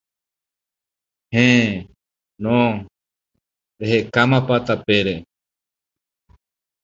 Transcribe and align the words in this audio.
Héẽ, 1.35 1.67
no. 2.43 2.57
Rehekámapa 3.81 4.55
tapére. 4.67 5.15